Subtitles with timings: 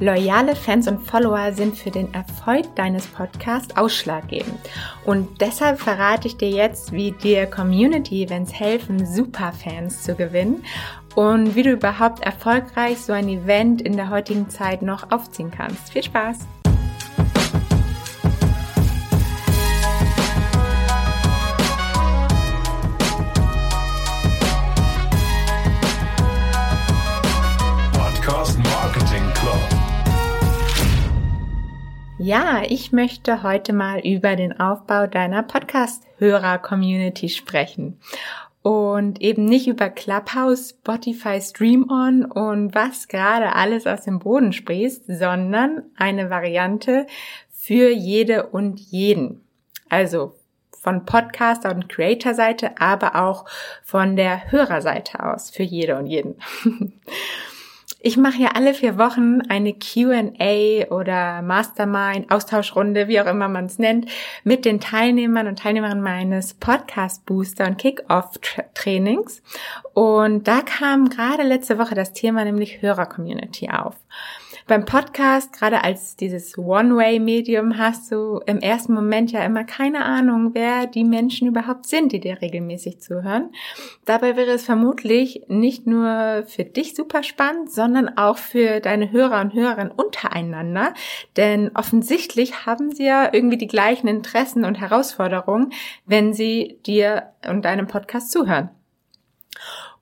[0.00, 4.58] Loyale Fans und Follower sind für den Erfolg deines Podcasts ausschlaggebend.
[5.04, 10.64] Und deshalb verrate ich dir jetzt, wie dir Community Events helfen, Superfans zu gewinnen
[11.16, 15.92] und wie du überhaupt erfolgreich so ein Event in der heutigen Zeit noch aufziehen kannst.
[15.92, 16.46] Viel Spaß!
[32.28, 37.98] Ja, ich möchte heute mal über den Aufbau deiner Podcast-Hörer-Community sprechen.
[38.60, 44.52] Und eben nicht über Clubhouse, Spotify, Stream On und was gerade alles aus dem Boden
[44.52, 47.06] sprießt, sondern eine Variante
[47.50, 49.40] für jede und jeden.
[49.88, 50.34] Also
[50.82, 53.46] von Podcaster- und Creator-Seite, aber auch
[53.82, 56.34] von der Hörerseite aus für jede und jeden.
[58.00, 63.66] Ich mache ja alle vier Wochen eine QA oder Mastermind, Austauschrunde, wie auch immer man
[63.66, 64.08] es nennt,
[64.44, 68.38] mit den Teilnehmern und Teilnehmerinnen meines Podcast Booster und Kickoff
[68.74, 69.42] Trainings.
[69.94, 73.96] Und da kam gerade letzte Woche das Thema nämlich Hörer-Community auf.
[74.68, 80.50] Beim Podcast, gerade als dieses One-Way-Medium, hast du im ersten Moment ja immer keine Ahnung,
[80.52, 83.50] wer die Menschen überhaupt sind, die dir regelmäßig zuhören.
[84.04, 89.40] Dabei wäre es vermutlich nicht nur für dich super spannend, sondern auch für deine Hörer
[89.40, 90.92] und Hörerinnen untereinander.
[91.38, 95.72] Denn offensichtlich haben sie ja irgendwie die gleichen Interessen und Herausforderungen,
[96.04, 98.68] wenn sie dir und deinem Podcast zuhören.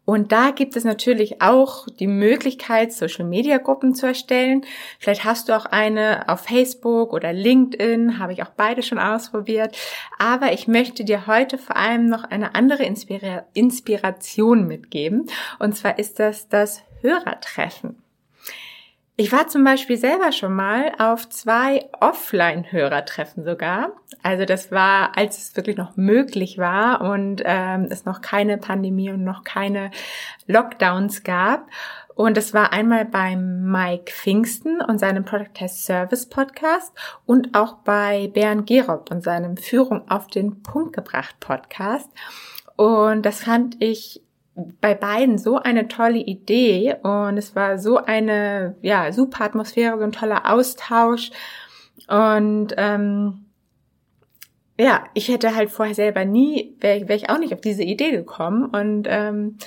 [0.06, 4.64] Und da gibt es natürlich auch die Möglichkeit, Social-Media-Gruppen zu erstellen.
[5.00, 9.76] Vielleicht hast du auch eine auf Facebook oder LinkedIn, habe ich auch beide schon ausprobiert.
[10.18, 15.26] Aber ich möchte dir heute vor allem noch eine andere Inspira Inspiration mitgeben.
[15.58, 18.05] Und zwar ist das das Hörertreffen.
[19.18, 23.92] Ich war zum Beispiel selber schon mal auf zwei Offline-Hörertreffen sogar.
[24.22, 29.10] Also das war, als es wirklich noch möglich war und ähm, es noch keine Pandemie
[29.10, 29.90] und noch keine
[30.46, 31.66] Lockdowns gab.
[32.14, 36.92] Und das war einmal beim Mike Pfingsten und seinem Product Test Service Podcast
[37.24, 42.10] und auch bei Bernd Gerob und seinem Führung auf den Punkt gebracht Podcast.
[42.76, 44.20] Und das fand ich
[44.80, 50.04] bei beiden so eine tolle Idee und es war so eine ja super Atmosphäre, so
[50.04, 51.30] ein toller Austausch
[52.08, 53.44] und ähm,
[54.78, 58.12] ja, ich hätte halt vorher selber nie, wäre wär ich auch nicht auf diese Idee
[58.12, 59.58] gekommen und ähm,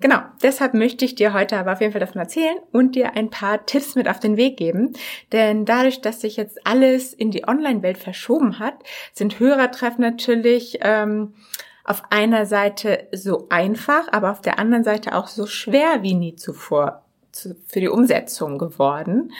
[0.00, 3.30] genau, deshalb möchte ich dir heute aber auf jeden Fall davon erzählen und dir ein
[3.30, 4.92] paar Tipps mit auf den Weg geben,
[5.32, 8.74] denn dadurch, dass sich jetzt alles in die Online-Welt verschoben hat,
[9.12, 11.34] sind Hörertreffen natürlich ähm,
[11.84, 16.36] auf einer Seite so einfach, aber auf der anderen Seite auch so schwer wie nie
[16.36, 17.02] zuvor
[17.32, 19.32] zu, für die Umsetzung geworden.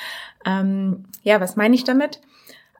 [0.46, 2.20] Ähm, ja, was meine ich damit?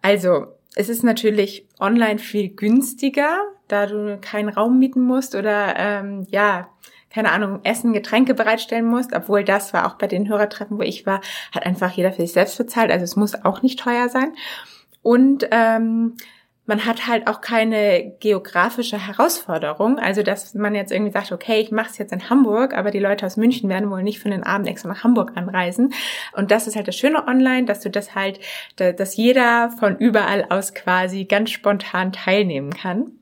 [0.02, 3.38] Also, es ist natürlich online viel günstiger,
[3.68, 6.68] da du keinen Raum mieten musst oder ähm, ja,
[7.10, 11.06] keine Ahnung, Essen, Getränke bereitstellen musst, obwohl das war auch bei den Hörertreffen, wo ich
[11.06, 11.20] war,
[11.52, 14.32] hat einfach jeder für sich selbst bezahlt, also es muss auch nicht teuer sein.
[15.02, 16.16] Und ähm,
[16.66, 19.98] man hat halt auch keine geografische Herausforderung.
[19.98, 22.98] Also, dass man jetzt irgendwie sagt, okay, ich mache es jetzt in Hamburg, aber die
[22.98, 25.92] Leute aus München werden wohl nicht für den Abend extra nach Hamburg anreisen.
[26.32, 28.40] Und das ist halt das Schöne online, dass du das halt,
[28.76, 33.12] dass jeder von überall aus quasi ganz spontan teilnehmen kann.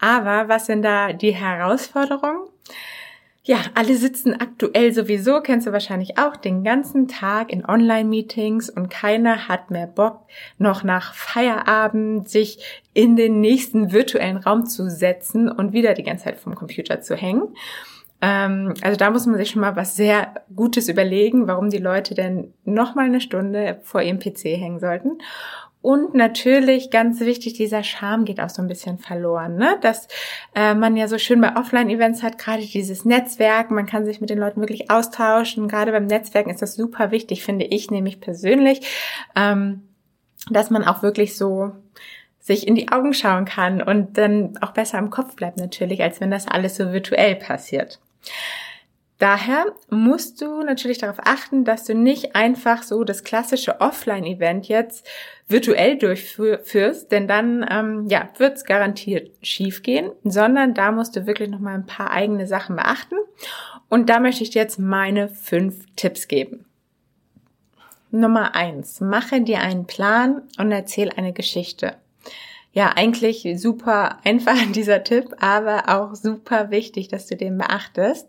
[0.00, 2.48] Aber was sind da die Herausforderungen?
[3.44, 8.88] Ja, alle sitzen aktuell sowieso, kennst du wahrscheinlich auch, den ganzen Tag in Online-Meetings und
[8.88, 10.20] keiner hat mehr Bock,
[10.58, 16.26] noch nach Feierabend sich in den nächsten virtuellen Raum zu setzen und wieder die ganze
[16.26, 17.48] Zeit vom Computer zu hängen.
[18.20, 22.14] Ähm, also da muss man sich schon mal was sehr Gutes überlegen, warum die Leute
[22.14, 25.18] denn noch mal eine Stunde vor ihrem PC hängen sollten.
[25.82, 29.78] Und natürlich ganz wichtig, dieser Charme geht auch so ein bisschen verloren, ne?
[29.80, 30.06] Dass
[30.54, 34.30] äh, man ja so schön bei Offline-Events hat, gerade dieses Netzwerk, man kann sich mit
[34.30, 35.66] den Leuten wirklich austauschen.
[35.66, 38.86] Gerade beim Netzwerken ist das super wichtig, finde ich nämlich persönlich,
[39.34, 39.82] ähm,
[40.50, 41.72] dass man auch wirklich so
[42.38, 46.20] sich in die Augen schauen kann und dann auch besser im Kopf bleibt natürlich, als
[46.20, 48.00] wenn das alles so virtuell passiert.
[49.22, 55.06] Daher musst du natürlich darauf achten, dass du nicht einfach so das klassische Offline-Event jetzt
[55.46, 61.50] virtuell durchführst, denn dann ähm, ja, wird es garantiert schiefgehen, sondern da musst du wirklich
[61.50, 63.14] nochmal ein paar eigene Sachen beachten.
[63.88, 66.64] Und da möchte ich dir jetzt meine fünf Tipps geben.
[68.10, 71.94] Nummer eins, mache dir einen Plan und erzähl eine Geschichte.
[72.72, 78.26] Ja, eigentlich super einfach dieser Tipp, aber auch super wichtig, dass du den beachtest.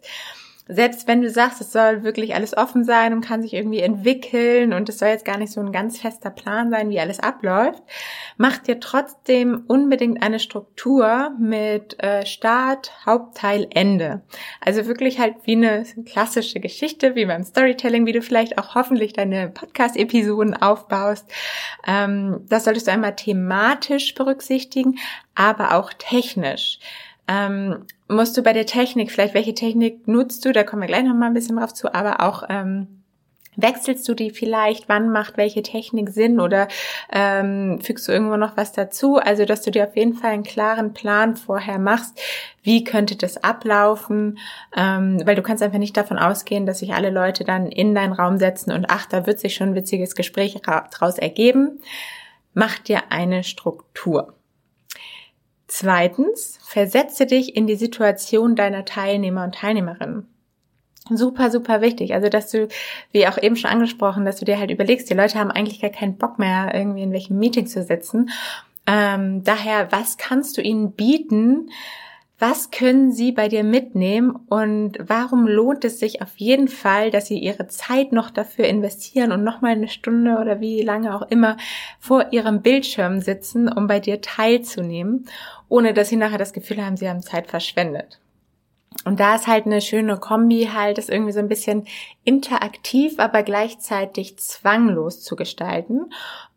[0.68, 4.72] Selbst wenn du sagst, es soll wirklich alles offen sein und kann sich irgendwie entwickeln
[4.72, 7.84] und es soll jetzt gar nicht so ein ganz fester Plan sein, wie alles abläuft,
[8.38, 14.22] mach dir trotzdem unbedingt eine Struktur mit äh, Start, Hauptteil, Ende.
[14.62, 19.12] Also wirklich halt wie eine klassische Geschichte, wie beim Storytelling, wie du vielleicht auch hoffentlich
[19.12, 21.30] deine Podcast-Episoden aufbaust.
[21.86, 24.98] Ähm, das solltest du einmal thematisch berücksichtigen,
[25.36, 26.80] aber auch technisch.
[27.28, 31.04] Ähm, musst du bei der Technik, vielleicht welche Technik nutzt du, da kommen wir gleich
[31.04, 33.04] noch mal ein bisschen drauf zu, aber auch ähm,
[33.56, 34.90] Wechselst du die vielleicht?
[34.90, 36.40] Wann macht welche Technik Sinn?
[36.40, 36.68] Oder
[37.12, 39.18] ähm, fügst du irgendwo noch was dazu?
[39.18, 42.20] Also, dass du dir auf jeden Fall einen klaren Plan vorher machst.
[42.64, 44.40] Wie könnte das ablaufen?
[44.76, 48.14] Ähm, weil du kannst einfach nicht davon ausgehen, dass sich alle Leute dann in deinen
[48.14, 50.60] Raum setzen und ach, da wird sich schon ein witziges Gespräch
[50.92, 51.82] draus ergeben.
[52.54, 54.34] Mach dir eine Struktur.
[55.76, 60.28] Zweitens, versetze dich in die Situation deiner Teilnehmer und Teilnehmerinnen.
[61.10, 62.14] Super, super wichtig.
[62.14, 62.68] Also, dass du,
[63.12, 65.90] wie auch eben schon angesprochen, dass du dir halt überlegst, die Leute haben eigentlich gar
[65.90, 68.30] keinen Bock mehr, irgendwie in welchem Meeting zu sitzen.
[68.86, 71.72] Ähm, daher, was kannst du ihnen bieten,
[72.46, 77.28] was können Sie bei dir mitnehmen und warum lohnt es sich auf jeden Fall, dass
[77.28, 81.56] Sie Ihre Zeit noch dafür investieren und nochmal eine Stunde oder wie lange auch immer
[82.02, 85.30] vor Ihrem Bildschirm sitzen, um bei dir teilzunehmen,
[85.70, 88.20] ohne dass Sie nachher das Gefühl haben, Sie haben Zeit verschwendet.
[89.06, 91.88] Und da ist halt eine schöne Kombi halt, das irgendwie so ein bisschen
[92.26, 96.12] interaktiv, aber gleichzeitig zwanglos zu gestalten.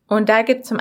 [0.08, 0.79] Und da gibt es zum,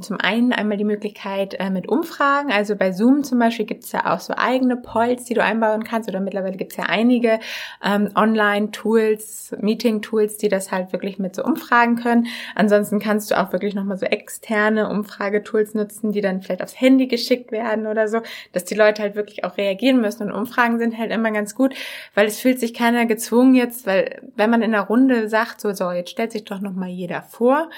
[0.00, 2.52] zum einen einmal die Möglichkeit äh, mit Umfragen.
[2.52, 5.82] Also bei Zoom zum Beispiel gibt es ja auch so eigene Polls, die du einbauen
[5.82, 6.08] kannst.
[6.08, 7.40] Oder mittlerweile gibt es ja einige
[7.84, 12.28] ähm, Online-Tools, Meeting-Tools, die das halt wirklich mit so Umfragen können.
[12.54, 17.08] Ansonsten kannst du auch wirklich nochmal so externe Umfragetools nutzen, die dann vielleicht aufs Handy
[17.08, 18.20] geschickt werden oder so,
[18.52, 20.30] dass die Leute halt wirklich auch reagieren müssen.
[20.30, 21.74] Und Umfragen sind halt immer ganz gut,
[22.14, 25.72] weil es fühlt sich keiner gezwungen jetzt, weil wenn man in einer Runde sagt, so,
[25.72, 27.68] so, jetzt stellt sich doch nochmal jeder vor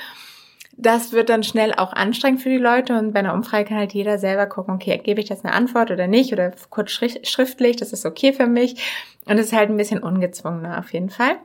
[0.76, 3.92] das wird dann schnell auch anstrengend für die Leute und bei einer Umfrage kann halt
[3.92, 7.92] jeder selber gucken, okay, gebe ich das eine Antwort oder nicht oder kurz schriftlich, das
[7.92, 8.82] ist okay für mich
[9.26, 11.36] und es ist halt ein bisschen ungezwungener auf jeden Fall.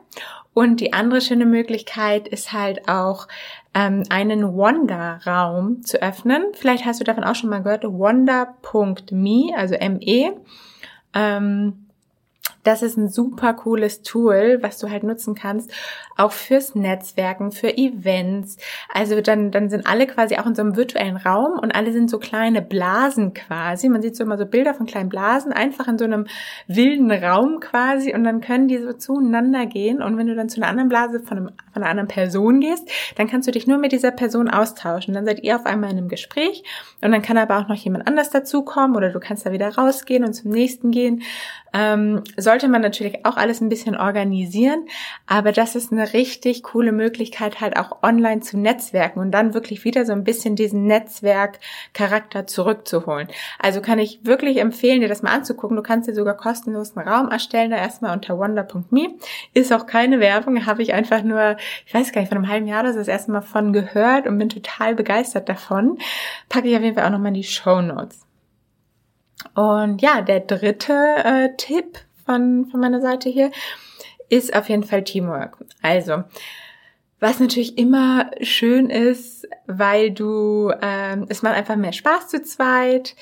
[0.54, 3.28] Und die andere schöne Möglichkeit ist halt auch
[3.74, 6.46] ähm, einen Wonder-Raum zu öffnen.
[6.54, 10.32] Vielleicht hast du davon auch schon mal gehört, wonder.me, also M-E.
[11.14, 11.87] Ähm,
[12.68, 15.72] das ist ein super cooles Tool, was du halt nutzen kannst,
[16.18, 18.58] auch fürs Netzwerken, für Events.
[18.92, 22.10] Also dann, dann sind alle quasi auch in so einem virtuellen Raum und alle sind
[22.10, 23.88] so kleine Blasen quasi.
[23.88, 26.26] Man sieht so immer so Bilder von kleinen Blasen, einfach in so einem
[26.66, 30.60] wilden Raum quasi und dann können die so zueinander gehen und wenn du dann zu
[30.60, 32.86] einer anderen Blase von, einem, von einer anderen Person gehst,
[33.16, 35.14] dann kannst du dich nur mit dieser Person austauschen.
[35.14, 36.64] Dann seid ihr auf einmal in einem Gespräch
[37.00, 40.24] und dann kann aber auch noch jemand anders dazukommen oder du kannst da wieder rausgehen
[40.24, 41.22] und zum nächsten gehen.
[41.72, 42.22] Ähm,
[42.58, 44.88] sollte man natürlich auch alles ein bisschen organisieren,
[45.28, 49.84] aber das ist eine richtig coole Möglichkeit, halt auch online zu netzwerken und dann wirklich
[49.84, 53.28] wieder so ein bisschen diesen Netzwerkcharakter zurückzuholen.
[53.60, 55.76] Also kann ich wirklich empfehlen, dir das mal anzugucken.
[55.76, 59.14] Du kannst dir sogar kostenlos Raum erstellen, da erstmal unter wonder.me.
[59.54, 61.56] Ist auch keine Werbung, habe ich einfach nur,
[61.86, 64.36] ich weiß gar nicht, von einem halben Jahr das, das erste Mal von gehört und
[64.36, 65.98] bin total begeistert davon.
[66.48, 68.26] Packe ich auf jeden Fall auch nochmal in die Show Notes.
[69.54, 73.50] Und ja, der dritte äh, Tipp von, von meiner Seite hier
[74.28, 75.56] ist auf jeden Fall Teamwork.
[75.80, 76.24] Also,
[77.20, 83.16] was natürlich immer schön ist, weil du, ähm, es macht einfach mehr Spaß zu zweit.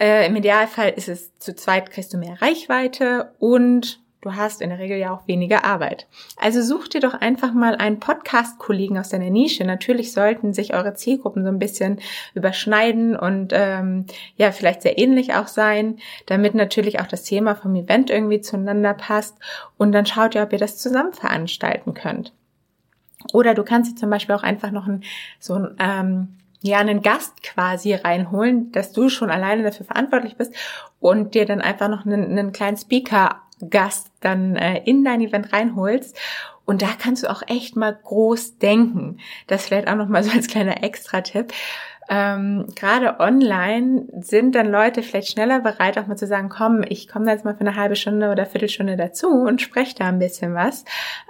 [0.00, 4.70] Äh, Im Idealfall ist es zu zweit kriegst du mehr Reichweite und Du hast in
[4.70, 6.06] der Regel ja auch weniger Arbeit.
[6.36, 9.64] Also such dir doch einfach mal einen Podcast-Kollegen aus deiner Nische.
[9.64, 12.00] Natürlich sollten sich eure Zielgruppen so ein bisschen
[12.34, 14.06] überschneiden und ähm,
[14.36, 18.94] ja, vielleicht sehr ähnlich auch sein, damit natürlich auch das Thema vom Event irgendwie zueinander
[18.94, 19.36] passt.
[19.76, 22.32] Und dann schaut ihr, ob ihr das zusammen veranstalten könnt.
[23.32, 25.04] Oder du kannst dir zum Beispiel auch einfach noch ein,
[25.38, 26.28] so ein ähm,
[26.62, 30.54] ja, einen Gast quasi reinholen, dass du schon alleine dafür verantwortlich bist
[31.00, 35.52] und dir dann einfach noch einen, einen kleinen Speaker Gast dann äh, in dein Event
[35.52, 36.18] reinholst.
[36.64, 39.18] Und da kannst du auch echt mal groß denken.
[39.46, 41.52] Das vielleicht auch noch mal so als kleiner Extra-Tipp.
[42.08, 47.08] Ähm, Gerade online sind dann Leute vielleicht schneller bereit, auch mal zu sagen, komm, ich
[47.08, 50.20] komme da jetzt mal für eine halbe Stunde oder Viertelstunde dazu und spreche da ein
[50.20, 50.84] bisschen was,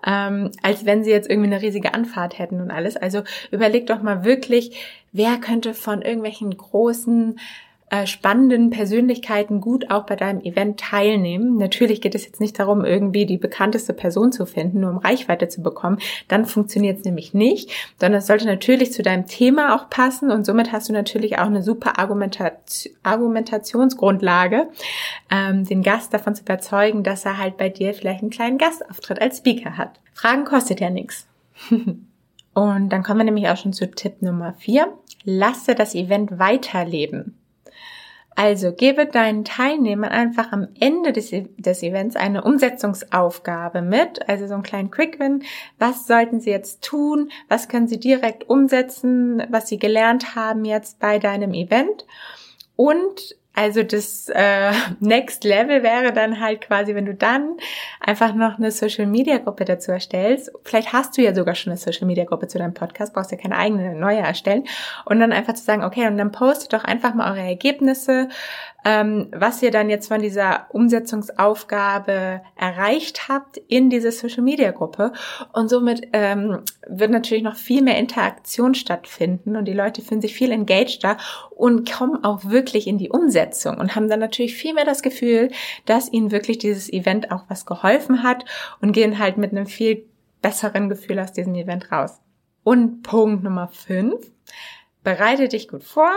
[0.07, 2.97] ähm, als wenn sie jetzt irgendwie eine riesige Anfahrt hätten und alles.
[2.97, 7.39] Also überleg doch mal wirklich, wer könnte von irgendwelchen großen
[7.89, 11.57] äh, spannenden Persönlichkeiten gut auch bei deinem Event teilnehmen.
[11.57, 15.47] Natürlich geht es jetzt nicht darum, irgendwie die bekannteste Person zu finden, nur um Reichweite
[15.47, 15.99] zu bekommen.
[16.27, 20.45] Dann funktioniert es nämlich nicht, sondern es sollte natürlich zu deinem Thema auch passen und
[20.45, 24.69] somit hast du natürlich auch eine super Argumentation, Argumentationsgrundlage,
[25.31, 29.21] ähm, den Gast davon zu überzeugen, dass er halt bei dir vielleicht einen kleinen Gastauftritt
[29.21, 30.01] als Speaker hat.
[30.13, 31.29] Fragen kostet ja nichts.
[32.55, 34.93] Und dann kommen wir nämlich auch schon zu Tipp Nummer vier.
[35.25, 37.36] Lasse das Event weiterleben.
[38.37, 44.53] Also gebe deinen Teilnehmern einfach am Ende des, des Events eine Umsetzungsaufgabe mit, also so
[44.53, 45.43] einen kleinen Quick-Win.
[45.79, 47.31] Was sollten sie jetzt tun?
[47.49, 52.07] Was können sie direkt umsetzen, was sie gelernt haben jetzt bei deinem Event?
[52.77, 54.71] Und also das äh,
[55.01, 57.57] Next Level wäre dann halt quasi, wenn du dann
[58.01, 60.53] einfach noch eine Social Media Gruppe dazu erstellst.
[60.63, 63.39] Vielleicht hast du ja sogar schon eine Social Media Gruppe zu deinem Podcast, brauchst ja
[63.39, 64.65] keine eigene neue erstellen.
[65.07, 68.29] Und dann einfach zu sagen, okay, und dann postet doch einfach mal eure Ergebnisse,
[68.87, 75.13] ähm, was ihr dann jetzt von dieser Umsetzungsaufgabe erreicht habt in diese Social Media Gruppe.
[75.53, 80.35] Und somit ähm, wird natürlich noch viel mehr Interaktion stattfinden und die Leute fühlen sich
[80.35, 81.17] viel engageder
[81.51, 85.51] und kommen auch wirklich in die Umsetzung und haben dann natürlich viel mehr das Gefühl,
[85.87, 88.45] dass ihnen wirklich dieses Event auch was geholfen hat
[88.81, 90.05] und gehen halt mit einem viel
[90.43, 92.21] besseren Gefühl aus diesem Event raus.
[92.63, 94.31] Und Punkt Nummer fünf:
[95.03, 96.13] Bereite dich gut vor,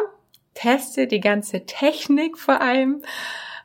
[0.60, 3.02] teste die ganze Technik vor allem.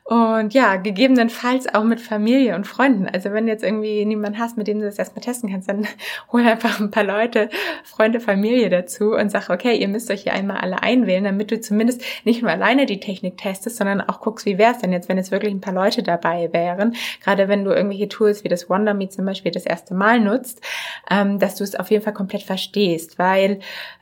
[0.07, 3.09] Und ja, gegebenenfalls auch mit Familie und Freunden.
[3.11, 5.87] Also wenn jetzt irgendwie niemand hast, mit dem du das erstmal testen kannst, dann
[6.31, 7.49] hol einfach ein paar Leute,
[7.83, 11.59] Freunde, Familie dazu und sag, okay, ihr müsst euch hier einmal alle einwählen, damit du
[11.59, 15.09] zumindest nicht nur alleine die Technik testest, sondern auch guckst, wie wäre es denn jetzt,
[15.09, 16.95] wenn jetzt wirklich ein paar Leute dabei wären.
[17.23, 20.61] Gerade wenn du irgendwelche Tools wie das WonderMe zum Beispiel das erste Mal nutzt,
[21.09, 23.59] ähm, dass du es auf jeden Fall komplett verstehst, weil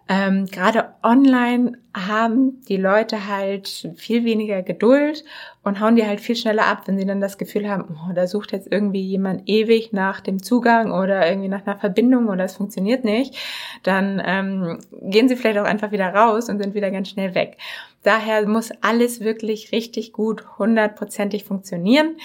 [0.09, 5.23] ähm, Gerade online haben die Leute halt viel weniger Geduld
[5.63, 8.27] und hauen die halt viel schneller ab, wenn sie dann das Gefühl haben, oh, da
[8.27, 12.57] sucht jetzt irgendwie jemand ewig nach dem Zugang oder irgendwie nach einer Verbindung oder es
[12.57, 13.35] funktioniert nicht,
[13.83, 17.57] dann ähm, gehen sie vielleicht auch einfach wieder raus und sind wieder ganz schnell weg.
[18.03, 22.17] Daher muss alles wirklich richtig gut hundertprozentig funktionieren.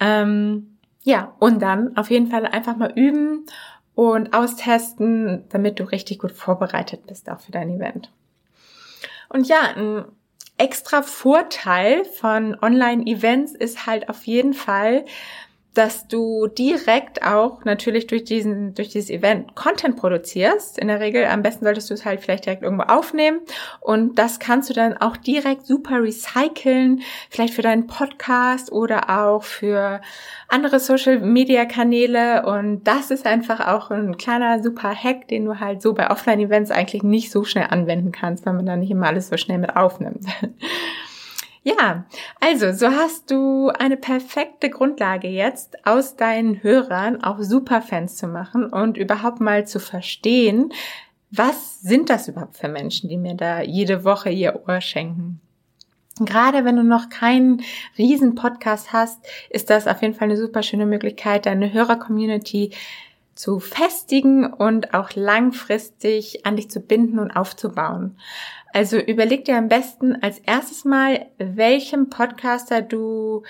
[0.00, 3.46] Ähm, ja, und dann auf jeden Fall einfach mal üben
[3.94, 8.10] und austesten, damit du richtig gut vorbereitet bist auch für dein Event.
[9.28, 10.04] Und ja, ein
[10.58, 15.04] extra Vorteil von Online-Events ist halt auf jeden Fall,
[15.74, 20.78] dass du direkt auch natürlich durch diesen, durch dieses Event Content produzierst.
[20.78, 23.40] In der Regel, am besten solltest du es halt vielleicht direkt irgendwo aufnehmen.
[23.80, 27.02] Und das kannst du dann auch direkt super recyceln.
[27.30, 30.00] Vielleicht für deinen Podcast oder auch für
[30.48, 32.44] andere Social Media Kanäle.
[32.46, 36.40] Und das ist einfach auch ein kleiner super Hack, den du halt so bei Offline
[36.40, 39.58] Events eigentlich nicht so schnell anwenden kannst, weil man da nicht immer alles so schnell
[39.58, 40.26] mit aufnimmt.
[41.62, 42.06] Ja,
[42.40, 48.64] also so hast du eine perfekte Grundlage jetzt aus deinen Hörern auch Superfans zu machen
[48.64, 50.72] und überhaupt mal zu verstehen,
[51.30, 55.40] was sind das überhaupt für Menschen, die mir da jede Woche ihr Ohr schenken.
[56.18, 57.62] Gerade wenn du noch keinen
[57.96, 62.72] riesen Podcast hast, ist das auf jeden Fall eine super schöne Möglichkeit, deine Hörer-Community
[63.40, 68.18] zu festigen und auch langfristig an dich zu binden und aufzubauen.
[68.74, 73.42] Also überleg dir am besten als erstes mal, welchem Podcaster du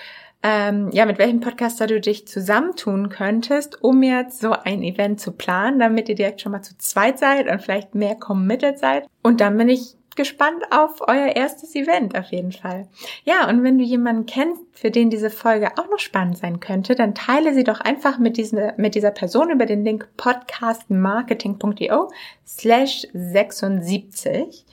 [0.42, 5.32] ähm, ja, mit welchem Podcaster du dich zusammentun könntest, um jetzt so ein Event zu
[5.32, 9.06] planen, damit ihr direkt schon mal zu zweit seid und vielleicht mehr committed seid.
[9.22, 12.86] Und dann bin ich gespannt auf euer erstes Event auf jeden Fall.
[13.24, 16.94] Ja, und wenn du jemanden kennst, für den diese Folge auch noch spannend sein könnte,
[16.94, 22.10] dann teile sie doch einfach mit, diesem, mit dieser Person über den Link podcastmarketing.io
[22.46, 24.66] slash 76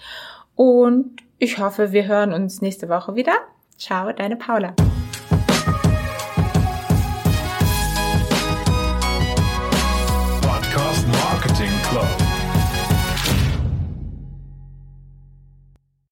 [0.56, 3.36] und ich hoffe, wir hören uns nächste Woche wieder.
[3.78, 4.76] Ciao, deine Paula.